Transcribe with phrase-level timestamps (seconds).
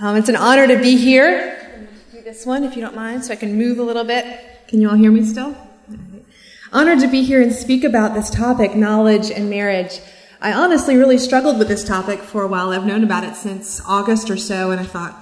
[0.00, 1.88] Um, it's an honor to be here.
[2.12, 4.24] do this one, if you don't mind, so I can move a little bit.
[4.68, 5.56] Can you all hear me still?
[6.72, 9.98] Honored to be here and speak about this topic, knowledge and marriage.
[10.40, 12.70] I honestly really struggled with this topic for a while.
[12.70, 15.18] I've known about it since August or so, and I thought,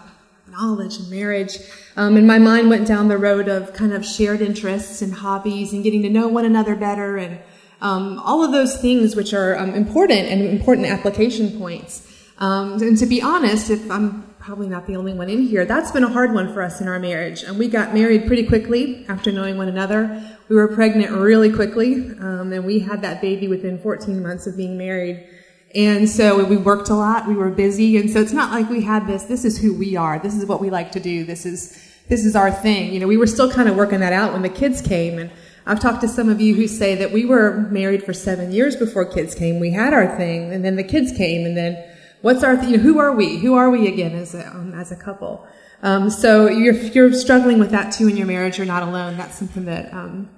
[0.50, 1.56] knowledge and marriage.
[1.96, 5.72] Um, and my mind went down the road of kind of shared interests and hobbies
[5.72, 7.38] and getting to know one another better and
[7.80, 12.06] um, all of those things which are um, important and important application points.
[12.38, 15.90] Um, and to be honest, if I'm probably not the only one in here, that's
[15.90, 17.42] been a hard one for us in our marriage.
[17.42, 20.22] And we got married pretty quickly after knowing one another.
[20.48, 24.56] We were pregnant really quickly, um, and we had that baby within 14 months of
[24.56, 25.26] being married.
[25.74, 28.82] And so we worked a lot, we were busy, and so it's not like we
[28.82, 31.44] had this, this is who we are, this is what we like to do, this
[31.44, 31.76] is,
[32.08, 32.94] this is our thing.
[32.94, 35.28] You know, we were still kind of working that out when the kids came, and
[35.66, 38.76] I've talked to some of you who say that we were married for seven years
[38.76, 39.58] before kids came.
[39.58, 42.82] We had our thing, and then the kids came, and then what's our, you know,
[42.82, 43.38] who are we?
[43.38, 45.46] Who are we again as a, um, as a couple?
[45.82, 49.16] Um, so you're, you're struggling with that too in your marriage, you're not alone.
[49.16, 50.30] That's something that um,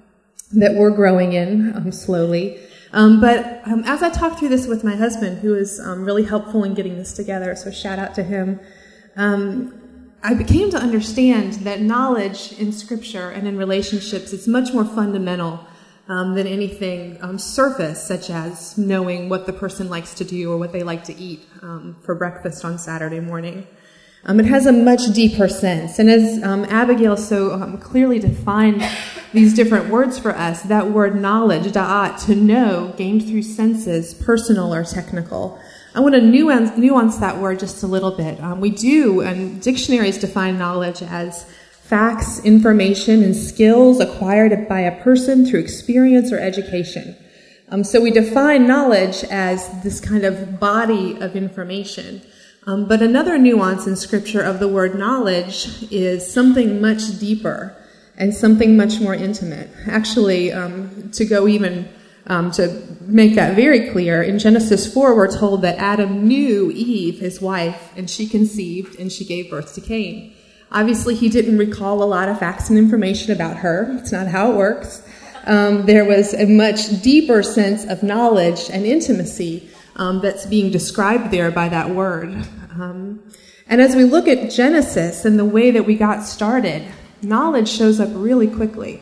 [0.51, 2.59] that we're growing in um, slowly.
[2.91, 6.63] Um, but um, as I talked through this with my husband, who was really helpful
[6.63, 8.59] in getting this together, so shout out to him.
[10.21, 15.65] I became to understand that knowledge in scripture and in relationships is much more fundamental
[16.09, 20.57] um, than anything um, surface, such as knowing what the person likes to do or
[20.57, 23.65] what they like to eat um, for breakfast on Saturday morning.
[24.25, 25.99] Um, it has a much deeper sense.
[25.99, 28.83] And as um, Abigail so um, clearly defined
[29.33, 34.73] these different words for us, that word knowledge, da'at, to know, gained through senses, personal
[34.73, 35.59] or technical,
[35.95, 38.39] I want to nuance, nuance that word just a little bit.
[38.57, 41.45] We do, and dictionaries define knowledge as
[41.89, 47.15] facts, information, and skills acquired by a person through experience or education.
[47.69, 52.21] Um, so we define knowledge as this kind of body of information.
[52.67, 57.75] Um, but another nuance in scripture of the word knowledge is something much deeper
[58.17, 59.71] and something much more intimate.
[59.87, 61.89] Actually, um, to go even
[62.27, 67.19] um, to make that very clear, in Genesis 4, we're told that Adam knew Eve,
[67.19, 70.35] his wife, and she conceived and she gave birth to Cain.
[70.71, 73.95] Obviously, he didn't recall a lot of facts and information about her.
[73.99, 75.03] It's not how it works.
[75.45, 81.31] Um, there was a much deeper sense of knowledge and intimacy um, that's being described
[81.31, 82.29] there by that word.
[82.71, 83.21] Um,
[83.67, 86.83] and as we look at Genesis and the way that we got started,
[87.21, 89.01] knowledge shows up really quickly.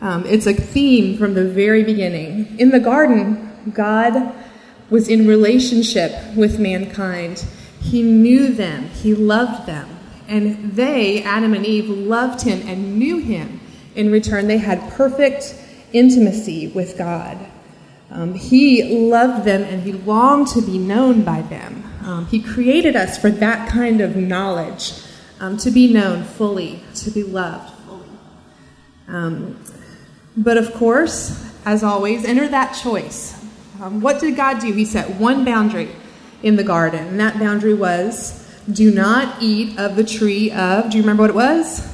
[0.00, 2.58] Um, it's a theme from the very beginning.
[2.58, 4.34] In the garden, God
[4.90, 7.44] was in relationship with mankind.
[7.80, 9.93] He knew them, He loved them,
[10.28, 13.60] and they, Adam and Eve, loved Him and knew Him.
[13.94, 15.54] In return, they had perfect
[15.92, 17.38] intimacy with God.
[18.10, 21.84] Um, he loved them and He longed to be known by them.
[22.04, 24.92] Um, he created us for that kind of knowledge,
[25.40, 28.08] um, to be known fully, to be loved fully.
[29.08, 29.58] Um,
[30.36, 33.42] but of course, as always, enter that choice.
[33.80, 34.72] Um, what did God do?
[34.72, 35.88] He set one boundary
[36.42, 40.96] in the garden, and that boundary was do not eat of the tree of, do
[40.96, 41.92] you remember what it was?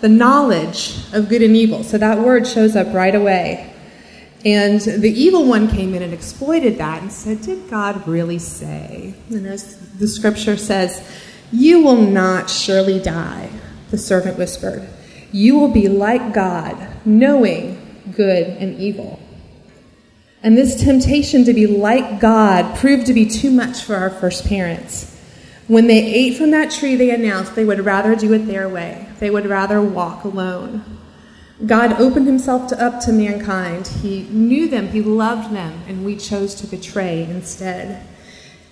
[0.00, 1.82] The knowledge of good and evil.
[1.82, 3.74] So that word shows up right away.
[4.44, 9.14] And the evil one came in and exploited that and said, Did God really say?
[9.30, 11.02] And as the scripture says,
[11.50, 13.50] You will not surely die,
[13.90, 14.88] the servant whispered.
[15.32, 19.18] You will be like God, knowing good and evil.
[20.42, 24.46] And this temptation to be like God proved to be too much for our first
[24.46, 25.17] parents.
[25.68, 29.06] When they ate from that tree, they announced they would rather do it their way.
[29.20, 30.82] They would rather walk alone.
[31.66, 33.86] God opened himself to, up to mankind.
[33.86, 38.06] He knew them, he loved them, and we chose to betray instead.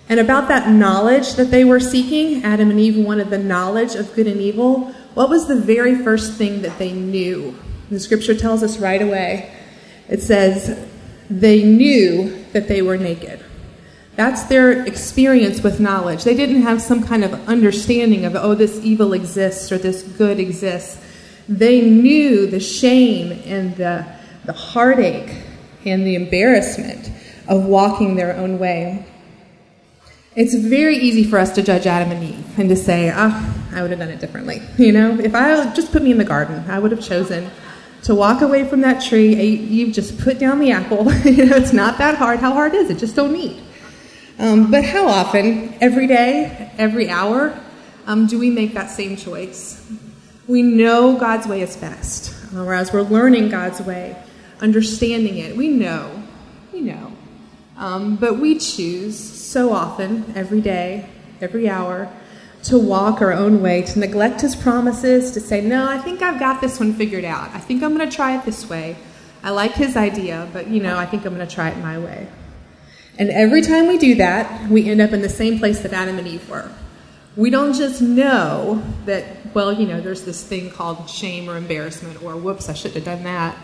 [0.09, 4.13] And about that knowledge that they were seeking, Adam and Eve wanted the knowledge of
[4.15, 4.91] good and evil.
[5.13, 7.55] What was the very first thing that they knew?
[7.91, 9.53] The scripture tells us right away.
[10.07, 10.87] It says,
[11.29, 13.43] they knew that they were naked.
[14.17, 16.23] That's their experience with knowledge.
[16.23, 20.39] They didn't have some kind of understanding of, oh, this evil exists or this good
[20.39, 20.99] exists.
[21.47, 24.07] They knew the shame and the,
[24.45, 25.35] the heartache
[25.85, 27.11] and the embarrassment
[27.47, 29.05] of walking their own way.
[30.35, 33.77] It's very easy for us to judge Adam and Eve and to say, ah, oh,
[33.77, 34.63] I would have done it differently.
[34.79, 37.51] You know, if I just put me in the garden, I would have chosen
[38.03, 39.35] to walk away from that tree.
[39.35, 41.11] Eve just put down the apple.
[41.23, 42.39] you know, it's not that hard.
[42.39, 42.97] How hard is it?
[42.97, 43.57] Just don't eat.
[44.39, 47.59] Um, but how often, every day, every hour,
[48.05, 49.83] um, do we make that same choice?
[50.47, 54.15] We know God's way is best, or as we're learning God's way,
[54.61, 56.23] understanding it, we know,
[56.71, 57.13] we know.
[57.77, 61.09] Um, but we choose so often, every day,
[61.41, 62.07] every hour,
[62.63, 66.39] to walk our own way, to neglect his promises, to say, no, I think I've
[66.39, 67.49] got this one figured out.
[67.55, 68.97] I think I'm going to try it this way.
[69.41, 71.97] I like his idea, but you know, I think I'm going to try it my
[71.97, 72.27] way.
[73.17, 76.19] And every time we do that, we end up in the same place that Adam
[76.19, 76.71] and Eve were.
[77.35, 82.23] We don't just know that, well, you know, there's this thing called shame or embarrassment,
[82.23, 83.57] or whoops, I shouldn't have done that.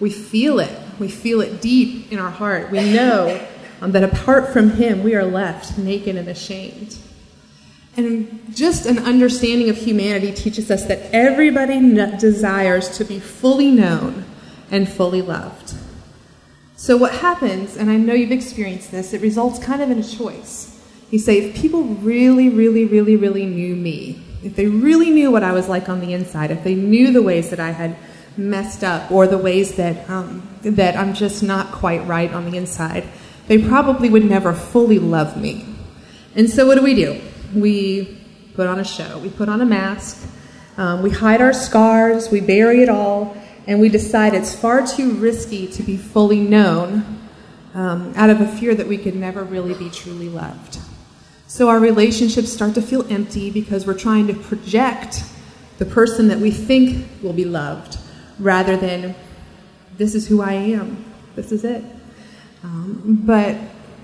[0.00, 0.76] We feel it.
[0.98, 2.70] We feel it deep in our heart.
[2.70, 3.46] We know
[3.80, 6.96] um, that apart from Him, we are left naked and ashamed.
[7.96, 11.78] And just an understanding of humanity teaches us that everybody
[12.18, 14.24] desires to be fully known
[14.70, 15.71] and fully loved.
[16.82, 20.02] So, what happens, and I know you've experienced this, it results kind of in a
[20.02, 20.76] choice.
[21.12, 25.44] You say, if people really, really, really, really knew me, if they really knew what
[25.44, 27.96] I was like on the inside, if they knew the ways that I had
[28.36, 32.56] messed up or the ways that, um, that I'm just not quite right on the
[32.56, 33.04] inside,
[33.46, 35.64] they probably would never fully love me.
[36.34, 37.20] And so, what do we do?
[37.54, 38.18] we
[38.54, 39.20] put on a show.
[39.20, 40.28] We put on a mask.
[40.76, 42.28] Um, we hide our scars.
[42.32, 43.36] We bury it all.
[43.66, 47.20] And we decide it's far too risky to be fully known
[47.74, 50.78] um, out of a fear that we could never really be truly loved.
[51.46, 55.24] So our relationships start to feel empty because we're trying to project
[55.78, 57.98] the person that we think will be loved
[58.38, 59.14] rather than
[59.96, 61.04] this is who I am.
[61.34, 61.84] This is it.
[62.62, 63.56] Um, but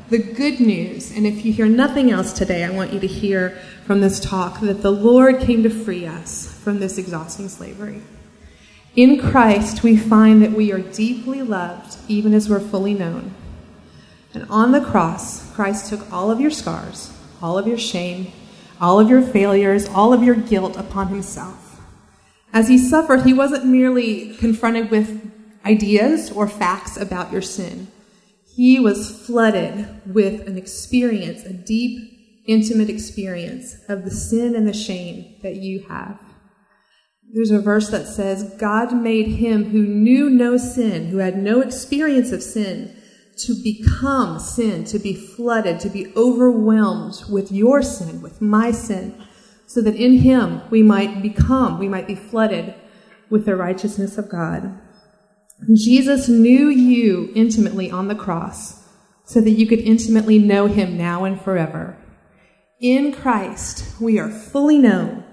[0.09, 3.59] the good news, and if you hear nothing else today, I want you to hear
[3.87, 8.03] from this talk that the Lord came to free us from this exhausting slavery.
[8.99, 13.33] In Christ, we find that we are deeply loved, even as we're fully known.
[14.35, 18.33] And on the cross, Christ took all of your scars, all of your shame,
[18.81, 21.81] all of your failures, all of your guilt upon himself.
[22.53, 25.31] As he suffered, he wasn't merely confronted with
[25.65, 27.87] ideas or facts about your sin
[28.59, 34.73] he was flooded with an experience, a deep, intimate experience of the sin and the
[34.73, 36.19] shame that you have.
[37.33, 41.61] There's a verse that says, God made him who knew no sin, who had no
[41.61, 42.95] experience of sin,
[43.39, 49.23] to become sin, to be flooded, to be overwhelmed with your sin, with my sin,
[49.67, 52.75] so that in him we might become, we might be flooded
[53.31, 54.81] with the righteousness of God.
[55.75, 58.85] Jesus knew you intimately on the cross
[59.25, 61.99] so that you could intimately know him now and forever.
[62.81, 65.25] In Christ, we are fully known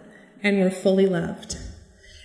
[0.43, 1.57] and we're fully loved.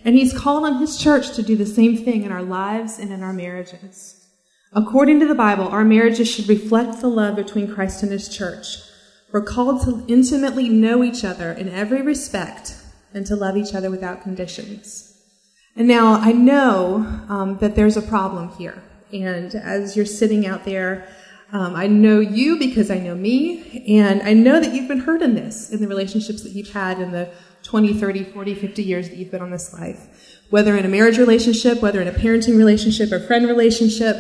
[0.05, 3.12] And he's called on his church to do the same thing in our lives and
[3.12, 4.26] in our marriages.
[4.73, 8.79] According to the Bible, our marriages should reflect the love between Christ and his church.
[9.32, 12.76] We're called to intimately know each other in every respect
[13.12, 15.17] and to love each other without conditions.
[15.76, 18.82] And now I know um, that there's a problem here.
[19.12, 21.08] And as you're sitting out there,
[21.53, 25.20] um, I know you because I know me, and I know that you've been hurt
[25.20, 27.29] in this, in the relationships that you've had in the
[27.62, 30.38] 20, 30, 40, 50 years that you've been on this life.
[30.50, 34.16] Whether in a marriage relationship, whether in a parenting relationship or friend relationship,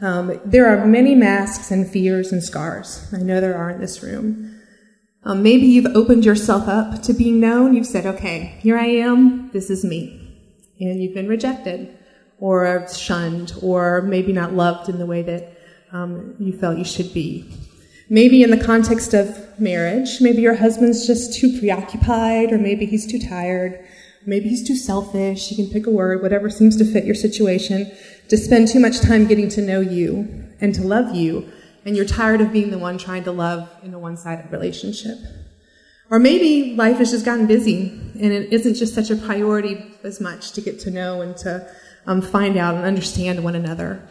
[0.00, 3.08] um, there are many masks and fears and scars.
[3.12, 4.60] I know there are in this room.
[5.24, 7.74] Um, maybe you've opened yourself up to being known.
[7.74, 9.50] You've said, okay, here I am.
[9.52, 10.22] This is me
[10.90, 11.96] and you've been rejected
[12.38, 15.56] or shunned or maybe not loved in the way that
[15.92, 17.48] um, you felt you should be.
[18.12, 23.06] Maybe in the context of marriage, maybe your husband's just too preoccupied, or maybe he's
[23.10, 23.82] too tired,
[24.26, 25.50] maybe he's too selfish.
[25.50, 27.90] You can pick a word, whatever seems to fit your situation,
[28.28, 31.50] to spend too much time getting to know you and to love you,
[31.86, 35.16] and you're tired of being the one trying to love in a one sided relationship.
[36.10, 40.20] Or maybe life has just gotten busy and it isn't just such a priority as
[40.20, 41.66] much to get to know and to
[42.06, 44.06] um, find out and understand one another.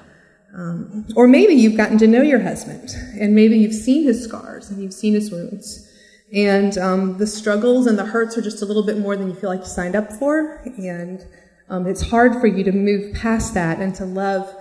[0.53, 4.69] Um, or maybe you've gotten to know your husband and maybe you've seen his scars
[4.69, 5.87] and you've seen his wounds.
[6.33, 9.33] And um, the struggles and the hurts are just a little bit more than you
[9.33, 10.61] feel like you signed up for.
[10.77, 11.25] And
[11.69, 14.53] um, it's hard for you to move past that and to love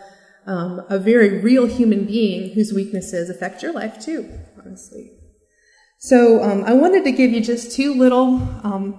[0.47, 4.29] um, a very real human being whose weaknesses affect your life too,
[4.59, 5.13] honestly.
[5.99, 8.99] So um, I wanted to give you just two little um,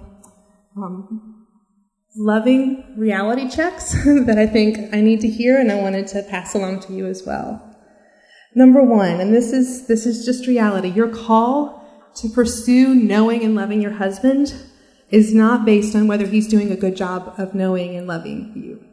[2.16, 6.54] loving reality checks that I think I need to hear, and I wanted to pass
[6.56, 7.68] along to you as well.
[8.54, 10.90] Number one, and this is this is just reality.
[10.90, 11.82] Your call
[12.16, 14.54] to pursue knowing and loving your husband
[15.10, 18.84] is not based on whether he's doing a good job of knowing and loving you.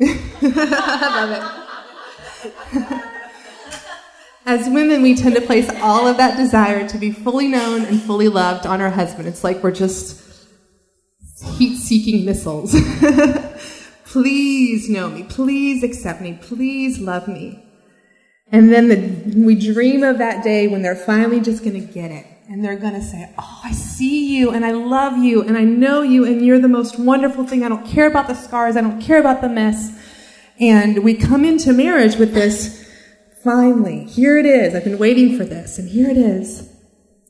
[0.00, 0.16] I
[2.72, 3.10] love it.
[4.46, 8.00] As women, we tend to place all of that desire to be fully known and
[8.02, 9.28] fully loved on our husband.
[9.28, 10.29] It's like we're just
[11.42, 12.74] heat seeking missiles.
[14.04, 15.22] please know me.
[15.24, 16.38] Please accept me.
[16.40, 17.64] Please love me.
[18.52, 22.10] And then the, we dream of that day when they're finally just going to get
[22.10, 25.56] it and they're going to say, Oh, I see you and I love you and
[25.56, 27.62] I know you and you're the most wonderful thing.
[27.62, 28.76] I don't care about the scars.
[28.76, 29.96] I don't care about the mess.
[30.58, 32.86] And we come into marriage with this,
[33.44, 34.74] finally, here it is.
[34.74, 36.68] I've been waiting for this and here it is.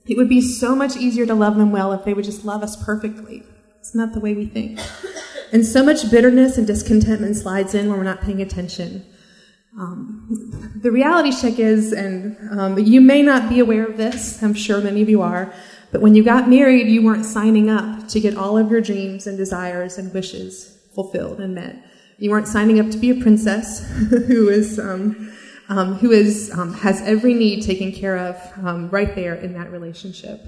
[0.07, 2.63] It would be so much easier to love them well if they would just love
[2.63, 3.45] us perfectly.
[3.81, 4.79] It's not the way we think.
[5.53, 9.05] And so much bitterness and discontentment slides in when we're not paying attention.
[9.79, 14.55] Um, the reality check is, and um, you may not be aware of this, I'm
[14.55, 15.53] sure many of you are,
[15.93, 19.27] but when you got married, you weren't signing up to get all of your dreams
[19.27, 21.77] and desires and wishes fulfilled and met.
[22.19, 25.33] You weren't signing up to be a princess who is um,
[25.69, 29.71] um, who is um, has every need taken care of um, right there in that
[29.73, 30.41] relationship.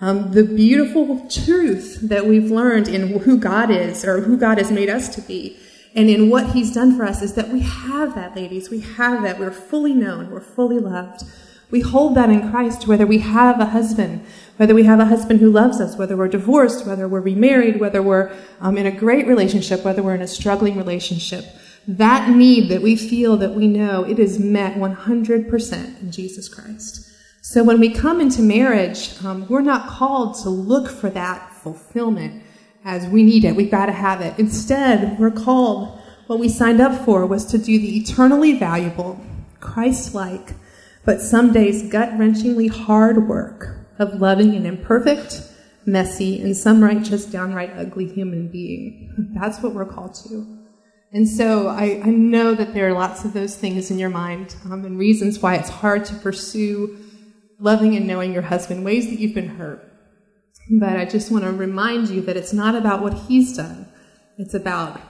[0.00, 4.72] Um, the beautiful truth that we've learned in who God is or who God has
[4.72, 5.58] made us to be
[5.94, 8.70] and in what he's done for us is that we have that, ladies.
[8.70, 9.38] We have that.
[9.38, 10.30] We're fully known.
[10.30, 11.24] We're fully loved.
[11.70, 14.24] We hold that in Christ, whether we have a husband,
[14.56, 18.02] whether we have a husband who loves us, whether we're divorced, whether we're remarried, whether
[18.02, 21.44] we're um, in a great relationship, whether we're in a struggling relationship.
[21.88, 27.10] That need that we feel that we know, it is met 100% in Jesus Christ.
[27.52, 32.42] So when we come into marriage, um, we're not called to look for that fulfillment
[32.82, 33.54] as we need it.
[33.54, 34.38] We've got to have it.
[34.38, 39.20] Instead, we're called, what we signed up for was to do the eternally valuable,
[39.60, 40.54] Christ like,
[41.04, 45.42] but some days gut wrenchingly hard work of loving an imperfect,
[45.84, 49.34] messy, and some right just downright ugly human being.
[49.38, 50.46] That's what we're called to.
[51.12, 54.56] And so I, I know that there are lots of those things in your mind
[54.64, 56.98] um, and reasons why it's hard to pursue
[57.62, 59.92] loving and knowing your husband, ways that you've been hurt,
[60.70, 63.86] but I just want to remind you that it's not about what he's done.
[64.38, 65.00] It's about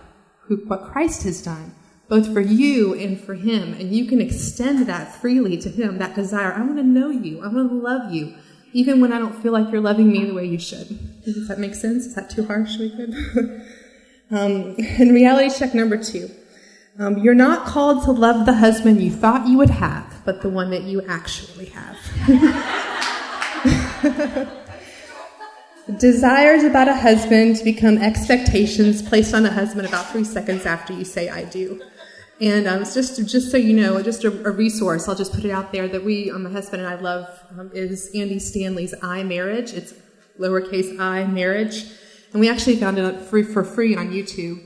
[0.42, 1.74] who, what Christ has done,
[2.08, 3.74] both for you and for him.
[3.74, 6.52] And you can extend that freely to him, that desire.
[6.52, 7.42] I want to know you.
[7.42, 8.34] I want to love you,
[8.72, 11.22] even when I don't feel like you're loving me the way you should.
[11.24, 12.06] Does that make sense?
[12.06, 12.78] Is that too harsh?
[12.78, 13.10] We could.
[14.30, 16.30] um, and reality check number two.
[16.98, 20.50] Um, you're not called to love the husband you thought you would have, but the
[20.50, 21.96] one that you actually have.
[25.98, 31.04] Desires about a husband become expectations placed on a husband about three seconds after you
[31.04, 31.80] say "I do."
[32.40, 35.50] And um, just just so you know, just a, a, resource, I'll just put it
[35.50, 37.26] out there that we, um, my husband and I love
[37.58, 39.94] um, is Andy Stanley's "iMarriage." It's
[40.38, 41.90] lowercase "iMarriage,"
[42.32, 44.62] and we actually found it free for free on YouTube.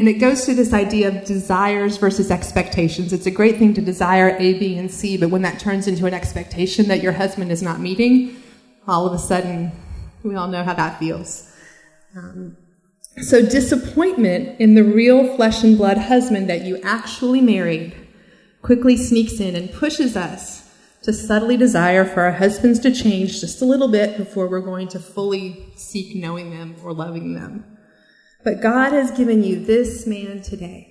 [0.00, 3.12] And it goes to this idea of desires versus expectations.
[3.12, 6.06] It's a great thing to desire A, B, and C, but when that turns into
[6.06, 8.42] an expectation that your husband is not meeting,
[8.88, 9.72] all of a sudden
[10.22, 11.54] we all know how that feels.
[12.16, 12.56] Um,
[13.20, 17.94] so, disappointment in the real flesh and blood husband that you actually married
[18.62, 20.66] quickly sneaks in and pushes us
[21.02, 24.88] to subtly desire for our husbands to change just a little bit before we're going
[24.88, 27.76] to fully seek knowing them or loving them.
[28.42, 30.86] But God has given you this man today.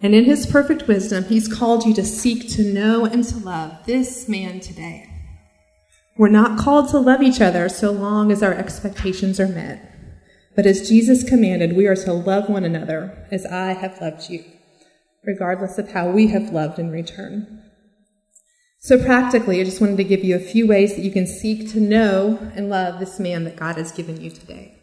[0.00, 3.84] And in his perfect wisdom, he's called you to seek to know and to love
[3.84, 5.06] this man today.
[6.16, 9.86] We're not called to love each other so long as our expectations are met.
[10.56, 14.44] But as Jesus commanded, we are to love one another as I have loved you,
[15.24, 17.62] regardless of how we have loved in return.
[18.80, 21.70] So, practically, I just wanted to give you a few ways that you can seek
[21.72, 24.79] to know and love this man that God has given you today.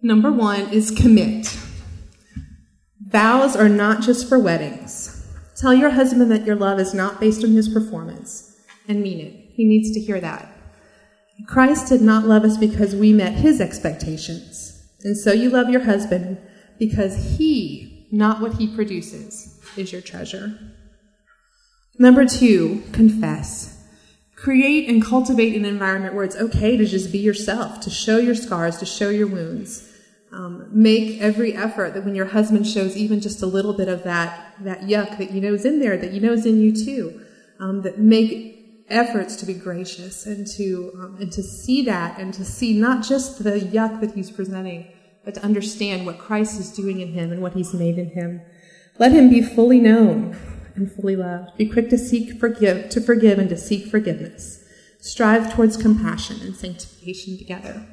[0.00, 1.58] Number one is commit.
[3.00, 5.26] Vows are not just for weddings.
[5.56, 9.34] Tell your husband that your love is not based on his performance and mean it.
[9.54, 10.52] He needs to hear that.
[11.48, 14.88] Christ did not love us because we met his expectations.
[15.02, 16.38] And so you love your husband
[16.78, 20.58] because he, not what he produces, is your treasure.
[21.98, 23.84] Number two, confess.
[24.36, 28.36] Create and cultivate an environment where it's okay to just be yourself, to show your
[28.36, 29.87] scars, to show your wounds.
[30.30, 34.02] Um, make every effort that when your husband shows even just a little bit of
[34.04, 36.72] that, that yuck that you know is in there, that you know is in you
[36.72, 37.22] too,
[37.60, 42.32] um, that make efforts to be gracious and to um, and to see that and
[42.34, 44.86] to see not just the yuck that he's presenting,
[45.24, 48.42] but to understand what Christ is doing in him and what he's made in him.
[48.98, 50.36] Let him be fully known
[50.74, 51.56] and fully loved.
[51.56, 54.64] Be quick to seek forgive to forgive and to seek forgiveness.
[55.00, 57.86] Strive towards compassion and sanctification together.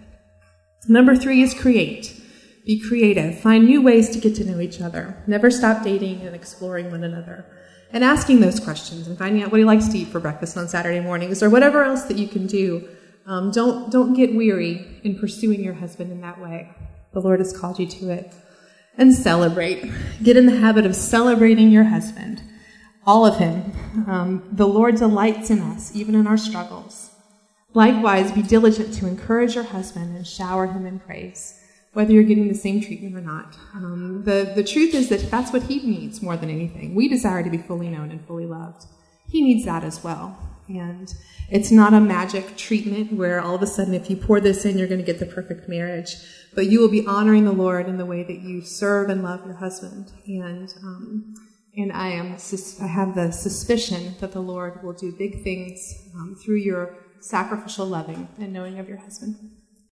[0.87, 2.21] Number three is create.
[2.65, 3.39] Be creative.
[3.39, 5.23] Find new ways to get to know each other.
[5.27, 7.45] Never stop dating and exploring one another
[7.91, 10.67] and asking those questions and finding out what he likes to eat for breakfast on
[10.67, 12.87] Saturday mornings or whatever else that you can do.
[13.25, 16.69] Um, don't, don't get weary in pursuing your husband in that way.
[17.13, 18.33] The Lord has called you to it.
[18.97, 19.91] And celebrate.
[20.23, 22.41] Get in the habit of celebrating your husband.
[23.05, 23.73] All of him.
[24.07, 27.11] Um, the Lord delights in us, even in our struggles.
[27.73, 31.59] Likewise, be diligent to encourage your husband and shower him in praise,
[31.95, 33.55] whether you're getting the same treatment or not.
[33.73, 36.93] Um, the, the truth is that that's what he needs more than anything.
[36.93, 38.83] We desire to be fully known and fully loved.
[39.29, 40.37] He needs that as well.
[40.67, 41.13] And
[41.49, 44.77] it's not a magic treatment where all of a sudden, if you pour this in,
[44.77, 46.17] you're going to get the perfect marriage.
[46.53, 49.45] But you will be honoring the Lord in the way that you serve and love
[49.45, 50.11] your husband.
[50.27, 51.33] And, um,
[51.77, 52.35] and I am,
[52.81, 57.85] I have the suspicion that the Lord will do big things um, through your sacrificial
[57.85, 59.54] loving and knowing of your husband.